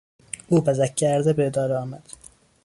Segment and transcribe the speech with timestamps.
[0.47, 2.03] او بزک کرده به اداره آمد.